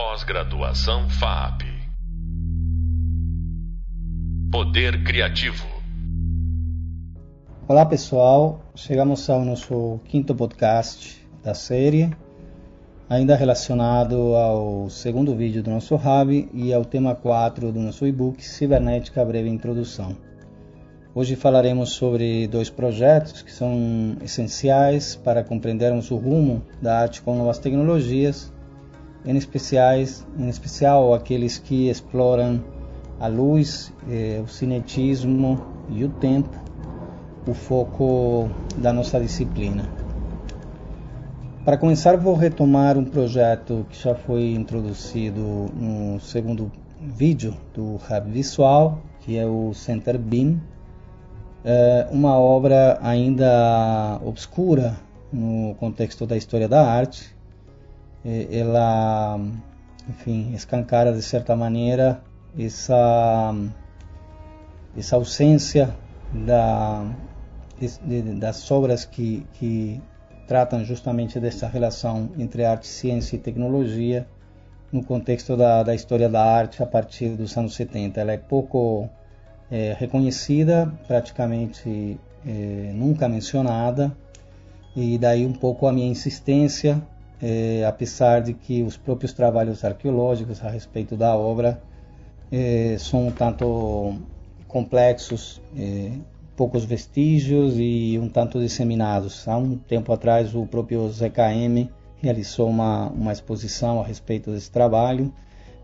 [0.00, 1.62] Pós-graduação FAP.
[4.48, 5.66] Poder Criativo.
[7.66, 12.16] Olá pessoal, chegamos ao nosso quinto podcast da série,
[13.10, 18.40] ainda relacionado ao segundo vídeo do nosso hub e ao tema 4 do nosso e-book
[18.40, 20.16] Cibernética Breve Introdução.
[21.12, 27.36] Hoje falaremos sobre dois projetos que são essenciais para compreendermos o rumo da arte com
[27.36, 28.52] novas tecnologias,
[29.24, 32.62] em, especiais, em especial aqueles que exploram
[33.20, 36.56] a luz, eh, o cinetismo e o tempo,
[37.46, 39.84] o foco da nossa disciplina.
[41.64, 45.42] Para começar, vou retomar um projeto que já foi introduzido
[45.74, 50.60] no segundo vídeo do Hub Visual, que é o Center Beam,
[51.64, 54.96] é uma obra ainda obscura
[55.32, 57.36] no contexto da história da arte.
[58.24, 59.38] Ela,
[60.08, 62.22] enfim, escancara de certa maneira
[62.58, 63.54] essa
[64.96, 65.94] essa ausência
[66.32, 67.06] da,
[67.80, 70.00] de, das obras que, que
[70.46, 74.26] tratam justamente dessa relação entre arte, ciência e tecnologia
[74.90, 78.20] no contexto da, da história da arte a partir dos anos 70.
[78.20, 79.08] Ela é pouco
[79.70, 84.16] é, reconhecida, praticamente é, nunca mencionada,
[84.96, 87.00] e daí um pouco a minha insistência,
[87.40, 91.80] é, apesar de que os próprios trabalhos arqueológicos a respeito da obra
[92.50, 94.16] é, são um tanto
[94.66, 96.10] complexos, é,
[96.56, 99.46] poucos vestígios e um tanto disseminados.
[99.46, 101.88] Há um tempo atrás o próprio ZKM
[102.20, 105.32] realizou uma, uma exposição a respeito desse trabalho,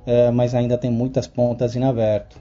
[0.05, 2.39] é, mas ainda tem muitas pontas em aberto.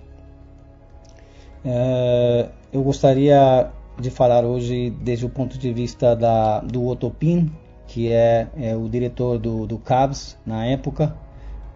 [1.64, 3.70] É, eu gostaria
[4.00, 7.52] de falar hoje desde o ponto de vista da, do Otopin,
[7.94, 11.16] que é, é o diretor do, do CABS na época,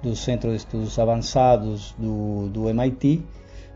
[0.01, 3.23] do Centro de Estudos Avançados do, do MIT,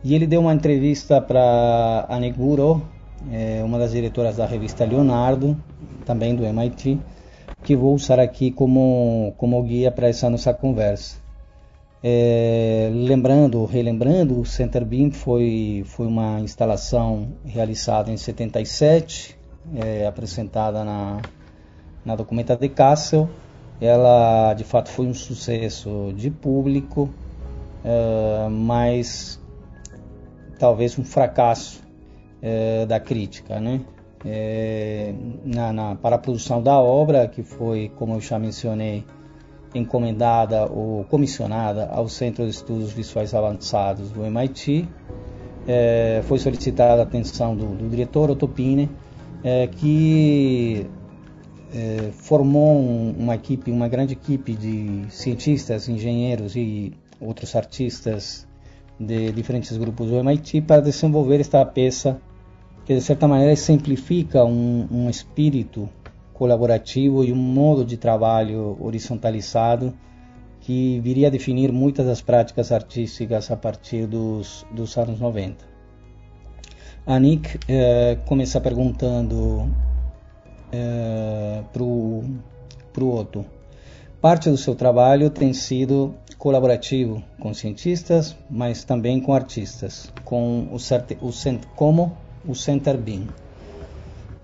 [0.04, 2.82] e ele deu uma entrevista para a Neguro,
[3.32, 5.56] é, uma das diretoras da revista Leonardo,
[6.04, 7.00] também do MIT,
[7.64, 11.22] que vou usar aqui como, como guia para essa nossa conversa.
[12.04, 19.38] É, lembrando, relembrando, o Center Beam foi, foi uma instalação realizada em 77,
[19.76, 21.22] é, apresentada na,
[22.06, 23.30] na Documenta de Kassel.
[23.80, 27.10] Ela, de fato, foi um sucesso de público,
[27.84, 29.42] é, mas
[30.60, 31.82] talvez um fracasso
[32.42, 33.82] é, da crítica, né?
[34.24, 39.04] É, na, na, para a produção da obra, que foi, como eu já mencionei,
[39.74, 44.88] encomendada ou comissionada ao Centro de Estudos Visuais Avançados do MIT.
[45.68, 48.90] É, foi solicitada a atenção do, do diretor Otopine,
[49.44, 50.88] é, que
[51.74, 58.48] é, formou um, uma equipe, uma grande equipe de cientistas, engenheiros e outros artistas
[59.00, 62.22] de diferentes grupos do MIT para desenvolver esta peça
[62.86, 65.90] que de certa maneira exemplifica um, um espírito
[66.34, 69.94] colaborativo e um modo de trabalho horizontalizado
[70.62, 75.72] que viria a definir muitas das práticas artísticas a partir dos, dos anos 90.
[77.06, 79.72] A Nick eh, começa perguntando
[80.72, 82.24] eh, para o
[82.98, 83.46] Otto.
[84.22, 90.76] Parte do seu trabalho tem sido colaborativo com cientistas, mas também com artistas, com o,
[90.76, 92.18] o como
[92.48, 93.24] o Center Beam.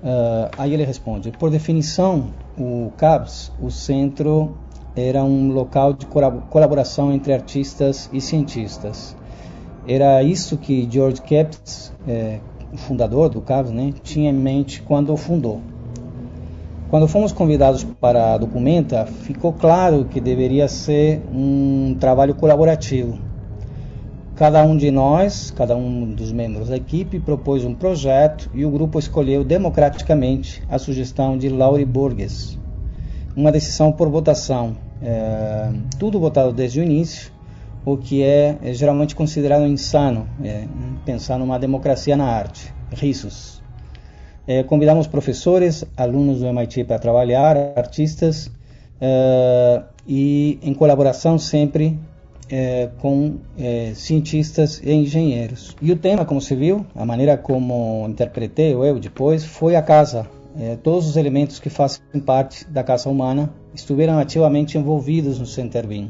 [0.03, 4.55] Uh, aí ele responde: por definição, o CABS, o centro,
[4.95, 9.15] era um local de colaboração entre artistas e cientistas.
[9.88, 12.39] Era isso que George Kepps, é,
[12.73, 15.61] o fundador do CABS, né, tinha em mente quando o fundou.
[16.89, 23.19] Quando fomos convidados para a documenta, ficou claro que deveria ser um trabalho colaborativo
[24.37, 28.69] Cada um de nós, cada um dos membros da equipe, propôs um projeto e o
[28.69, 32.55] grupo escolheu democraticamente a sugestão de Laurie Burgess.
[33.35, 37.31] Uma decisão por votação, é, tudo votado desde o início,
[37.83, 40.67] o que é, é geralmente considerado insano, é,
[41.03, 42.71] pensar numa democracia na arte.
[42.91, 43.56] Risos.
[44.47, 48.49] É, convidamos professores, alunos do MIT para trabalhar, artistas,
[49.01, 51.99] é, e em colaboração sempre
[52.49, 53.35] é, com
[53.94, 55.75] cientistas e engenheiros.
[55.81, 60.25] E o tema, como se viu, a maneira como interpretei eu depois, foi a casa.
[60.81, 66.09] Todos os elementos que fazem parte da casa humana estiveram ativamente envolvidos no Center Beam.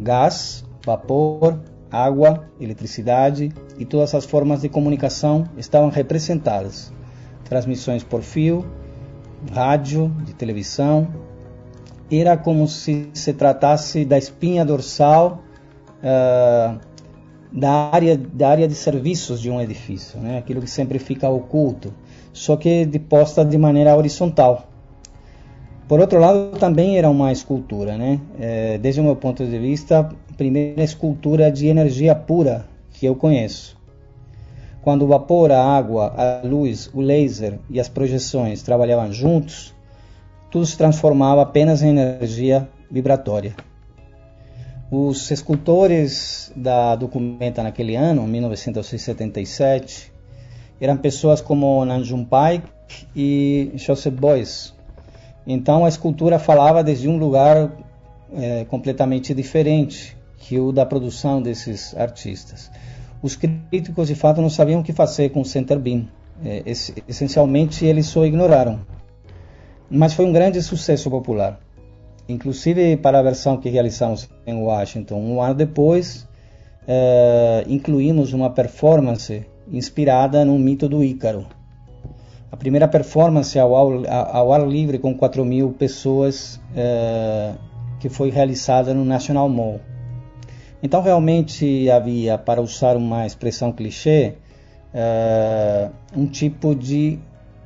[0.00, 6.92] Gás, vapor, água, eletricidade e todas as formas de comunicação estavam representadas.
[7.48, 8.64] Transmissões por fio,
[9.52, 11.08] rádio, de televisão,
[12.10, 15.42] era como se se tratasse da espinha dorsal
[16.02, 16.78] uh,
[17.52, 20.38] da área da área de serviços de um edifício, né?
[20.38, 21.92] Aquilo que sempre fica oculto,
[22.32, 24.68] só que de posta de maneira horizontal.
[25.86, 28.20] Por outro lado, também era uma escultura, né?
[28.38, 30.06] É, desde o meu ponto de vista,
[30.36, 33.77] primeira escultura de energia pura que eu conheço.
[34.88, 39.74] Quando o vapor, a água, a luz, o laser e as projeções trabalhavam juntos,
[40.50, 43.54] tudo se transformava apenas em energia vibratória.
[44.90, 50.10] Os escultores da Documenta naquele ano, 1977,
[50.80, 52.66] eram pessoas como Nanjum Paik
[53.14, 54.74] e Joseph Beuys,
[55.46, 57.76] então a escultura falava desde um lugar
[58.34, 62.70] é, completamente diferente que o da produção desses artistas.
[63.22, 66.08] Os críticos de fato não sabiam o que fazer com o Center Beam.
[66.44, 66.62] É,
[67.08, 68.80] essencialmente eles só ignoraram.
[69.90, 71.58] Mas foi um grande sucesso popular.
[72.28, 75.16] Inclusive para a versão que realizamos em Washington.
[75.16, 76.28] Um ano depois,
[76.86, 81.46] é, incluímos uma performance inspirada no mito do Ícaro
[82.50, 87.52] a primeira performance ao, ao ar livre com 4 mil pessoas é,
[88.00, 89.80] que foi realizada no National Mall.
[90.82, 94.34] Então realmente havia, para usar uma expressão clichê,
[94.94, 97.18] é, um tipo de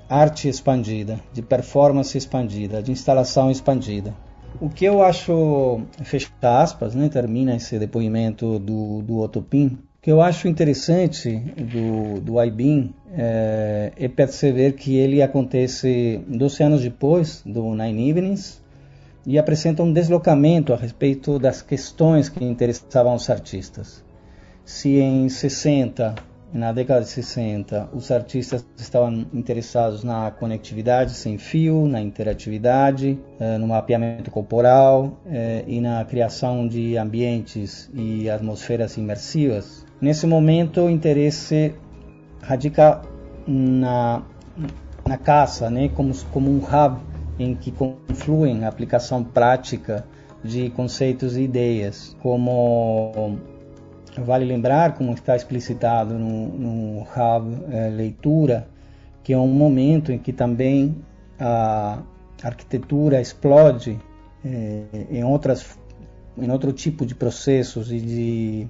[0.08, 4.14] arte expandida, de performance expandida, de instalação expandida.
[4.60, 10.10] O que eu acho, fecha aspas, né, termina esse depoimento do, do Otopin, o que
[10.10, 17.42] eu acho interessante do, do IBIM é, é, perceber que ele acontece 12 anos depois
[17.46, 18.61] do Nine Evenings
[19.26, 24.04] e apresenta um deslocamento a respeito das questões que interessavam os artistas.
[24.64, 26.14] Se em 60,
[26.52, 33.58] na década de 60, os artistas estavam interessados na conectividade sem fio, na interatividade, é,
[33.58, 40.90] no mapeamento corporal é, e na criação de ambientes e atmosferas imersivas, Nesse momento, o
[40.90, 41.72] interesse
[42.42, 43.02] radica
[43.46, 44.22] na,
[45.06, 46.98] na caça, né, como, como um hub
[47.38, 50.04] em que confluem a aplicação prática
[50.42, 53.38] de conceitos e ideias, como
[54.18, 58.68] vale lembrar, como está explicitado no, no hub é, leitura,
[59.22, 60.96] que é um momento em que também
[61.38, 62.02] a
[62.42, 63.98] arquitetura explode
[64.44, 65.78] é, em outras
[66.36, 68.68] em outro tipo de processos e de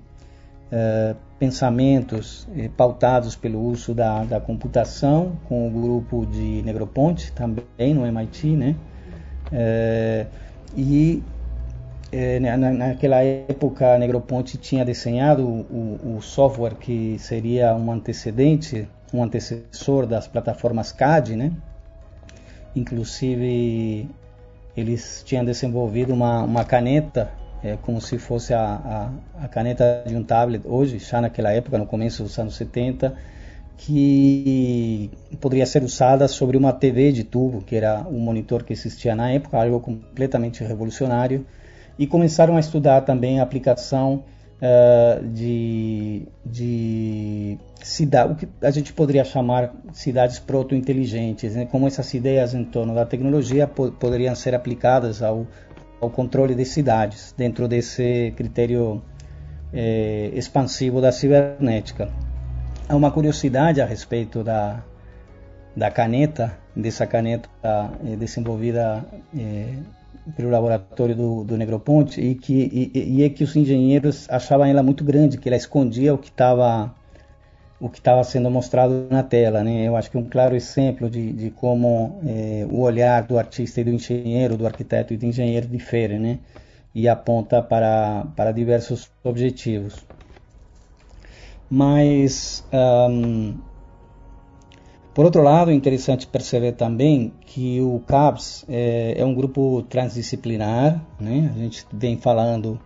[0.72, 7.94] uh, pensamentos eh, pautados pelo uso da, da, computação, com o grupo de Negroponte, também
[7.94, 8.76] no MIT, né?
[9.48, 10.26] Uh,
[10.76, 11.22] e
[12.10, 19.22] eh, na, naquela época, Negroponte tinha desenhado o, o, software que seria um antecedente, um
[19.22, 21.52] antecessor das plataformas CAD, né?
[22.74, 24.08] Inclusive,
[24.76, 27.30] eles tinham desenvolvido uma, uma caneta
[27.62, 31.78] é como se fosse a, a, a, caneta de um tablet hoje, já naquela época,
[31.78, 33.14] no começo dos anos 70,
[33.76, 35.10] que
[35.40, 39.30] poderia ser usada sobre uma TV de tubo, que era o monitor que existia na
[39.30, 41.46] época, algo completamente revolucionário,
[41.98, 44.24] e começaram a estudar também a aplicação
[44.62, 51.66] uh, de, de cidade, o que a gente poderia chamar cidades proto-inteligentes, né?
[51.66, 55.46] como essas ideias em torno da tecnologia po poderiam ser aplicadas ao,
[56.02, 59.00] ao controle de cidades, dentro desse critério
[59.72, 62.10] é, expansivo da cibernética.
[62.88, 64.82] Há uma curiosidade a respeito da,
[65.76, 69.04] da caneta, dessa caneta é, desenvolvida
[69.38, 69.74] é,
[70.36, 74.82] pelo laboratório do, do Negroponte, e, que, e, e é que os engenheiros achavam ela
[74.82, 76.92] muito grande, que ela escondia o que estava
[77.82, 79.64] o que estava sendo mostrado na tela.
[79.64, 79.88] Né?
[79.88, 83.84] Eu acho que um claro exemplo de, de como é, o olhar do artista e
[83.84, 86.38] do engenheiro, do arquiteto e do engenheiro difere né?
[86.94, 89.96] e aponta para, para diversos objetivos.
[91.68, 92.64] Mas,
[93.10, 93.56] um,
[95.12, 101.04] por outro lado, é interessante perceber também que o CAPS é, é um grupo transdisciplinar.
[101.18, 101.50] Né?
[101.52, 102.78] A gente vem falando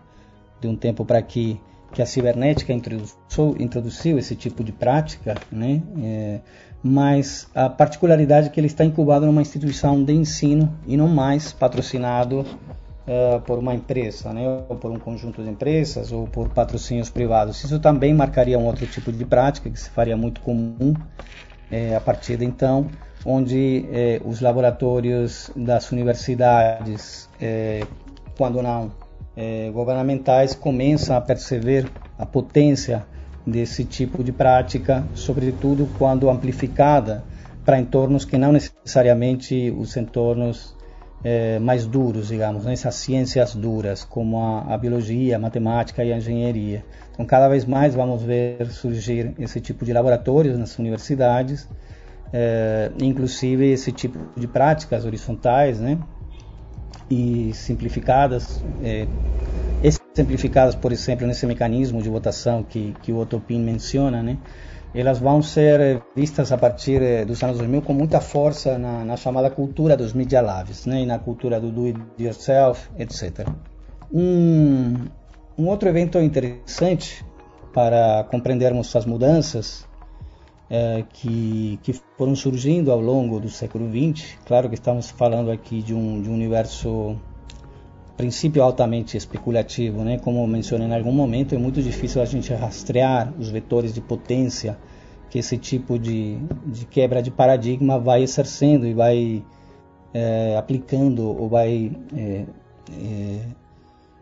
[0.59, 1.61] de um tempo para aqui
[1.97, 5.81] que a cibernética introduziu, introduziu esse tipo de prática, né?
[5.99, 6.39] É,
[6.83, 11.51] mas a particularidade é que ele está incubado numa instituição de ensino e não mais
[11.51, 14.47] patrocinado uh, por uma empresa, né?
[14.69, 17.63] ou por um conjunto de empresas, ou por patrocínios privados.
[17.63, 20.93] Isso também marcaria um outro tipo de prática que se faria muito comum
[21.71, 22.91] é, a partir de então,
[23.25, 27.83] onde é, os laboratórios das universidades, é,
[28.37, 28.91] quando não
[29.37, 33.05] eh, governamentais começam a perceber a potência
[33.45, 37.23] desse tipo de prática, sobretudo quando amplificada
[37.63, 40.75] para entornos que não necessariamente os entornos
[41.23, 42.73] é, mais duros, digamos, né?
[42.73, 46.85] essas ciências duras, como a, a, biologia, a matemática e a engenharia.
[47.11, 51.67] Então, cada vez mais vamos ver surgir esse tipo de laboratórios nas universidades,
[52.31, 55.97] é, inclusive esse tipo de práticas horizontais, né?
[57.09, 59.07] E simplificadas, é,
[59.81, 64.37] exemplificadas, por exemplo, nesse mecanismo de votação que, que o Otopin menciona, né?
[64.93, 69.15] elas vão ser vistas a partir eh, dos anos 2000 com muita força na, na
[69.15, 73.47] chamada cultura dos Media Labs, né, e na cultura do do it yourself, etc.
[74.11, 75.05] Um,
[75.57, 77.23] um outro evento interessante
[77.73, 79.86] para compreendermos as mudanças
[80.69, 85.81] é, que, que foram surgindo ao longo do século XX, claro que estamos falando aqui
[85.81, 87.15] de um, de um universo
[88.17, 90.17] princípio altamente especulativo, né?
[90.17, 94.77] Como mencionei em algum momento, é muito difícil a gente rastrear os vetores de potência
[95.29, 99.43] que esse tipo de, de quebra de paradigma vai exercendo e vai
[100.13, 102.45] é, aplicando ou vai é,
[102.91, 103.39] é,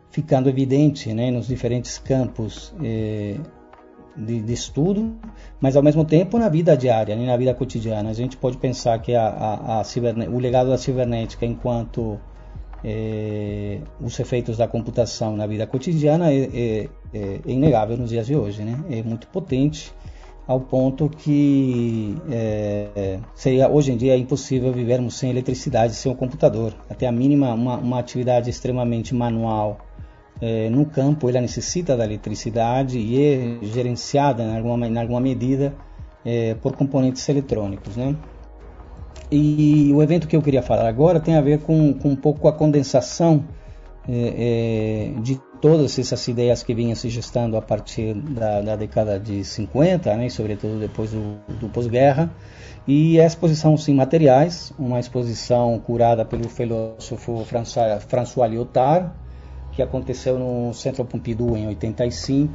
[0.09, 3.37] ficando evidente né, nos diferentes campos é,
[4.15, 5.15] de, de, estudo,
[5.60, 8.10] mas ao mesmo tempo na vida diária, né, na vida cotidiana.
[8.10, 9.84] A gente pode pensar que a, a, a
[10.29, 12.19] o legado da cibernética enquanto
[12.84, 18.36] é, os efeitos da computação na vida cotidiana é, é, é, inegável nos dias de
[18.36, 18.84] hoje, né?
[18.89, 19.91] É muito potente
[20.48, 26.15] ao ponto que é, seria hoje em dia é impossível vivermos sem eletricidade, sem o
[26.15, 26.74] computador.
[26.89, 29.84] Até a mínima uma, uma atividade extremamente manual
[30.41, 35.73] é, no campo, ela necessita da eletricidade e é gerenciada em alguma, em alguma medida
[36.23, 38.15] é, por componentes eletrônicos, né?
[39.31, 42.47] E o evento que eu queria falar agora tem a ver com, com um pouco
[42.47, 43.43] a condensação
[44.07, 49.19] é, é, de todas essas ideias que vinham se gestando a partir da, da década
[49.19, 52.29] de 50, né, sobretudo depois do, do pós-guerra,
[52.87, 59.09] e a exposição sem materiais, uma exposição curada pelo filósofo François, François Lyotard,
[59.75, 62.53] que aconteceu no Centro Pompidou em 85,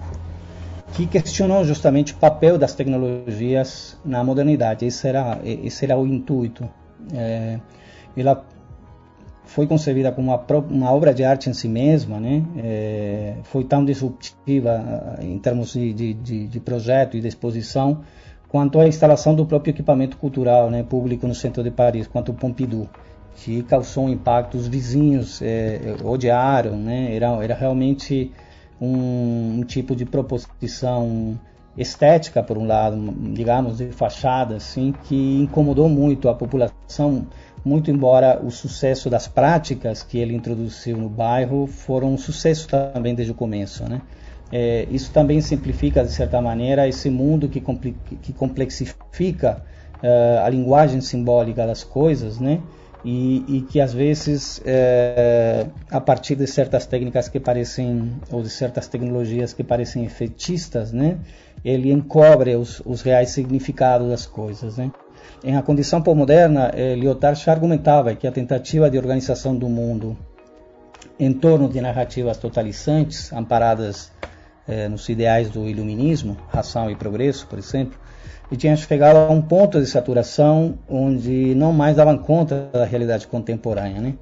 [0.94, 4.86] que questionou justamente o papel das tecnologias na modernidade.
[4.86, 6.68] Esse era, esse era o intuito.
[7.14, 7.60] É,
[8.16, 8.44] ela
[9.44, 12.42] foi concebida como uma, uma, obra de arte em si mesma, né?
[12.56, 18.00] É, foi tão disruptiva em termos de, de, de, projeto e de exposição,
[18.48, 22.34] quanto a instalação do próprio equipamento cultural né, público no centro de Paris, quanto o
[22.34, 22.88] Pompidou,
[23.36, 24.56] que causou um impacto.
[24.56, 27.14] Os vizinhos é, odiaram, né?
[27.14, 28.32] era, era realmente
[28.80, 31.38] um, um tipo de proposição
[31.76, 32.96] estética, por um lado,
[33.32, 37.26] digamos, de fachada, assim, que incomodou muito a população,
[37.64, 43.14] muito embora o sucesso das práticas que ele introduziu no bairro foram um sucesso também
[43.14, 44.00] desde o começo, né?
[44.52, 49.62] É, isso também simplifica, de certa maneira, esse mundo que, que complexifica
[50.02, 52.60] uh, a linguagem simbólica das coisas, né?
[53.04, 58.50] E, e que às vezes é, a partir de certas técnicas que parecem ou de
[58.50, 61.18] certas tecnologias que parecem efetistas, né,
[61.64, 64.90] ele encobre os, os reais significados das coisas, né.
[65.42, 70.16] Em a condição pós-moderna, eh, Lyotard já argumentava que a tentativa de organização do mundo
[71.18, 74.12] em torno de narrativas totalizantes, amparadas
[74.68, 77.98] eh, nos ideais do iluminismo, ração e progresso, por exemplo,
[78.50, 83.26] e tinha chegado a um ponto de saturação onde não mais davam conta da realidade
[83.26, 84.00] contemporânea.
[84.00, 84.14] Né?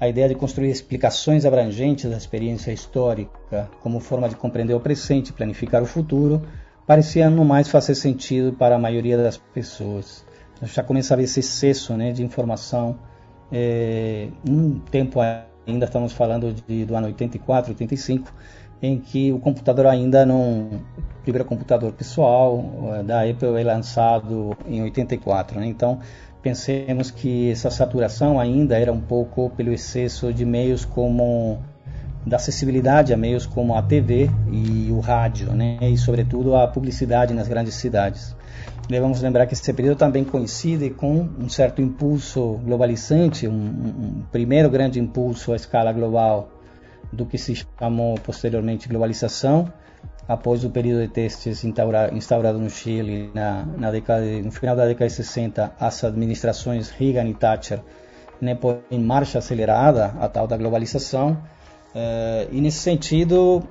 [0.00, 5.28] A ideia de construir explicações abrangentes da experiência histórica como forma de compreender o presente
[5.28, 6.42] e planificar o futuro
[6.86, 10.24] parecia não mais fazer sentido para a maioria das pessoas.
[10.62, 12.98] Já começava esse excesso né, de informação.
[13.52, 15.20] É, um tempo
[15.66, 18.32] ainda estamos falando de, do ano 84, 85,
[18.82, 20.82] em que o computador ainda não.
[21.24, 22.62] Primeiro computador pessoal
[22.96, 25.66] eh, da Apple é lançado em 84, né?
[25.66, 25.98] então
[26.42, 31.58] pensemos que essa saturação ainda era um pouco pelo excesso de meios como
[32.26, 35.78] da acessibilidade a meios como a TV e o rádio, né?
[35.80, 38.36] e sobretudo a publicidade nas grandes cidades.
[38.86, 44.68] Devemos lembrar que esse período também coincide com um certo impulso globalizante, um, um primeiro
[44.68, 46.50] grande impulso à escala global
[47.10, 49.72] do que se chamou posteriormente globalização,
[50.26, 55.08] após o período de testes instaurado no Chile na, na década, no final da década
[55.08, 57.80] de 60, as administrações Reagan e Thatcher
[58.40, 58.58] né,
[58.90, 61.32] em marcha acelerada a tal da globalização.
[61.94, 63.62] Uh, e nesse sentido,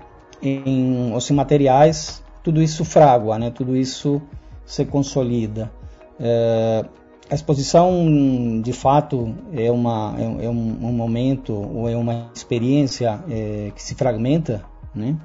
[0.41, 4.21] em os materiais, tudo isso fragua, né, tudo isso
[4.65, 5.71] se consolida.
[6.19, 6.87] Uh,
[7.29, 13.23] a exposição, de fato, é, uma, é, é um, um, momento ou é uma experiência
[13.29, 15.17] é, que se fragmenta, né?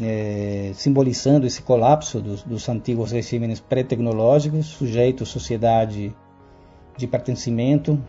[0.00, 6.14] É, simbolizando esse colapso dos, dos antigos regimes pré-tecnológicos, sujeito sociedade
[6.96, 8.00] de pertencimento,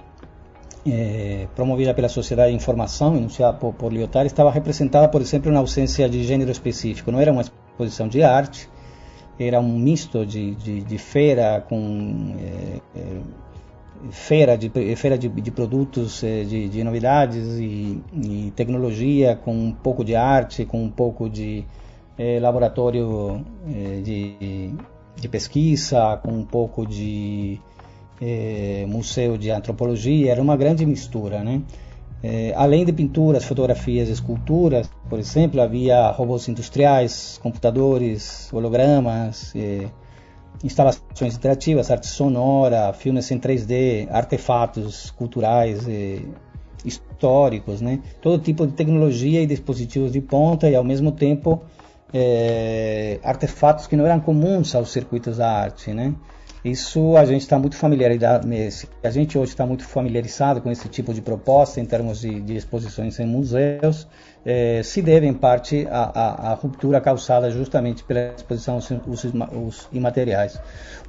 [0.85, 5.59] é, promovida pela Sociedade de Informação, enunciada por, por Lyotard, estava representada, por exemplo, na
[5.59, 7.11] ausência de gênero específico.
[7.11, 8.69] Não era uma exposição de arte,
[9.39, 13.21] era um misto de, de, de feira com é, é,
[14.09, 19.71] feira de feira de, de produtos é, de, de, novidades e, e, tecnologia com um
[19.71, 21.63] pouco de arte com um pouco de
[22.17, 24.73] é, laboratório é, de,
[25.15, 27.59] de pesquisa com um pouco de
[28.87, 30.31] museu de antropologia.
[30.31, 31.63] Era uma grande mistura né?
[32.55, 39.55] Além de pinturas, fotografias, esculturas, por exemplo, havia robôs industriais, computadores, hologramas,
[40.63, 46.19] instalações interativas, arte sonora, filmes em 3D, artefatos culturais, é,
[46.85, 47.99] históricos, né?
[48.21, 51.61] Todo tipo de tecnologia e dispositivos de ponta e, ao mesmo tempo,
[52.13, 56.13] é, artefatos que não eram comuns aos circuitos da arte, né?
[56.63, 58.47] Isso a gente está muito familiarizado,
[59.03, 62.55] a gente hoje está muito familiarizado com esse tipo de proposta em termos de, de
[62.55, 64.07] exposições em museus,
[64.45, 70.59] eh, se deve em parte à, ruptura causada justamente pela exposição os, os, os, imateriais.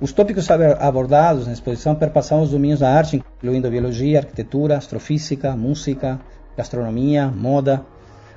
[0.00, 6.18] Os tópicos abordados na exposição perpassam os domínios da arte, incluindo biologia, arquitetura, astrofísica, música,
[6.56, 7.84] gastronomia, moda,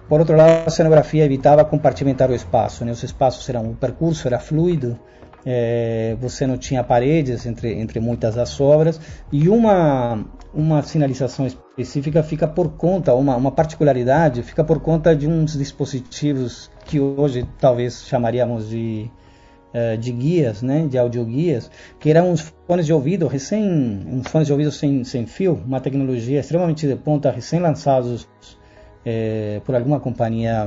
[0.07, 2.85] por outro lado, a cenografia evitava compartimentar o espaço.
[2.85, 2.91] Né?
[2.91, 4.99] Os espaços eram, o percurso era fluido,
[5.45, 8.99] é, você não tinha paredes entre, entre muitas das obras
[9.31, 15.27] e uma, uma sinalização específica fica por conta, uma, uma particularidade fica por conta de
[15.27, 19.09] uns dispositivos que hoje talvez chamaríamos de,
[19.73, 23.63] é, de guias, né, de audioguias, que eram uns fones de ouvido recém,
[24.07, 28.27] uns fones de ouvido sem, sem fio, uma tecnologia extremamente de ponta, recém lançados
[29.05, 30.65] é, por alguma companhia,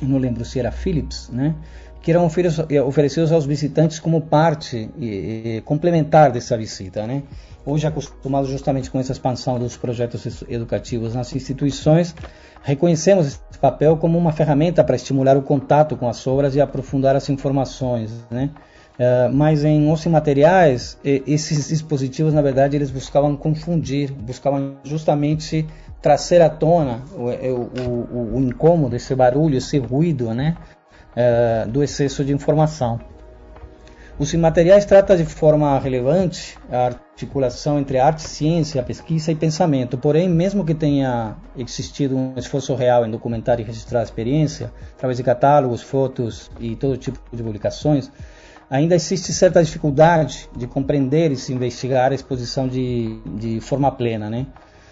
[0.00, 1.54] não lembro se era Philips, né,
[2.02, 2.28] que eram
[2.68, 7.06] eh, oferecidos aos visitantes como parte e, e, complementar dessa visita.
[7.06, 7.22] Né?
[7.66, 12.14] Hoje, acostumados justamente com essa expansão dos projetos educativos nas instituições,
[12.62, 17.16] reconhecemos esse papel como uma ferramenta para estimular o contato com as obras e aprofundar
[17.16, 18.10] as informações.
[18.30, 18.50] Né?
[18.98, 25.66] Uh, mas em Osso Materiais, esses dispositivos, na verdade, eles buscavam confundir, buscavam justamente
[26.00, 30.56] trazer à tona o, o, o, o incômodo, esse barulho, esse ruído, né?
[31.18, 33.00] É, do excesso de informação.
[34.20, 39.98] Os imateriais trata de forma relevante a articulação entre arte, ciência, pesquisa e pensamento.
[39.98, 45.16] Porém, mesmo que tenha existido um esforço real em documentar e registrar a experiência, através
[45.16, 48.10] de catálogos, fotos e todo tipo de publicações,
[48.70, 54.30] ainda existe certa dificuldade de compreender e se investigar a exposição de, de forma plena,
[54.30, 54.46] né?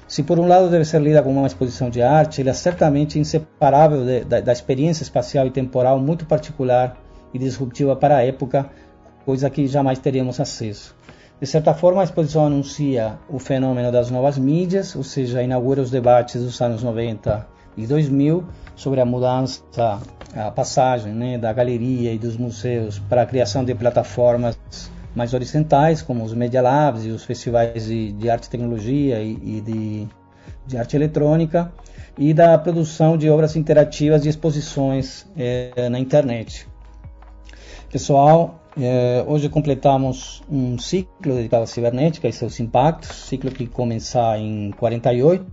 [0.08, 3.18] Se por um lado deve ser lida como uma exposição de arte, ele é certamente
[3.18, 6.96] inseparável de, da, da, experiência espacial e temporal muito particular
[7.34, 8.70] e disruptiva para a época,
[9.24, 10.94] coisa que jamais teríamos acesso.
[11.40, 15.90] De certa forma, a exposição anuncia o fenômeno das novas mídias, ou seja, inaugura os
[15.90, 18.44] debates dos anos 90 e 2000
[18.76, 19.62] sobre a mudança,
[20.34, 24.56] a passagem né, da galeria e dos museus para a criação de plataformas
[25.16, 29.32] mais horizontais, como os Media Labs e os festivais de, de arte e tecnologia e,
[29.32, 30.08] e de,
[30.66, 31.72] de, arte eletrônica,
[32.18, 36.68] e da produção de obras interativas e exposições é, na internet.
[37.90, 44.36] Pessoal, é, hoje completamos um ciclo dedicado à cibernética e seus impactos, ciclo que começa
[44.38, 45.46] em 48,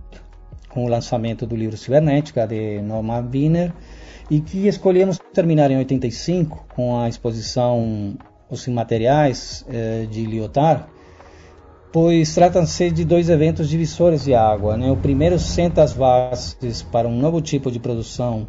[0.68, 3.72] com o lançamento do livro Cibernética, de Norman Wiener,
[4.30, 8.14] e que escolhemos terminar em 85 com a exposição
[8.54, 10.84] os imateriais eh, de Lyotard,
[11.92, 14.76] pois tratam-se de dois eventos divisores de água.
[14.76, 14.90] Né?
[14.90, 18.48] O primeiro senta as bases para um novo tipo de produção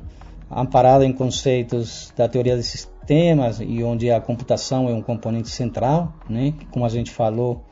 [0.50, 6.14] amparada em conceitos da teoria de sistemas e onde a computação é um componente central,
[6.30, 6.54] né?
[6.72, 7.64] como a gente falou,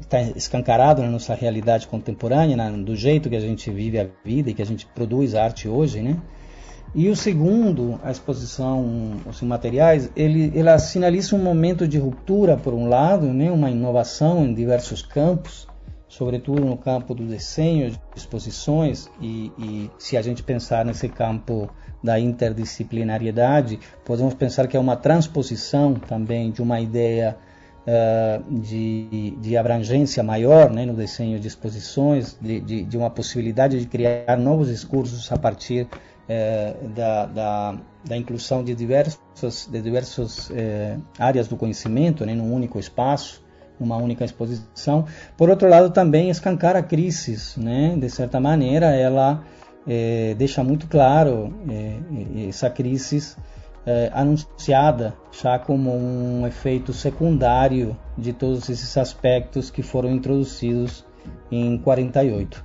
[0.00, 4.08] está é, escancarado na nossa realidade contemporânea, na, do jeito que a gente vive a
[4.24, 6.16] vida e que a gente produz arte hoje, né?
[6.94, 12.72] E o segundo, a exposição, os materiais, ele, ela sinaliza um momento de ruptura, por
[12.72, 15.68] um lado, né, uma inovação em diversos campos,
[16.08, 21.68] sobretudo no campo do desenho, de exposições, e, e se a gente pensar nesse campo
[22.02, 27.36] da interdisciplinariedade, podemos pensar que é uma transposição também de uma ideia
[27.86, 33.78] uh, de, de, abrangência maior né, no desenho de exposições, de, de, de, uma possibilidade
[33.78, 35.86] de criar novos discursos a partir
[36.28, 39.82] é, da, da, da, inclusão de diversas, de
[40.54, 43.44] é, áreas do conhecimento né, num único espaço,
[43.78, 45.06] numa única exposição.
[45.36, 49.44] Por outro lado, também escancar a crise, né, de certa maneira, ela
[49.86, 53.36] é, deixa muito claro é, essa crise
[53.86, 61.04] é, anunciada já como um efeito secundário de todos esses aspectos que foram introduzidos
[61.50, 62.64] em 48.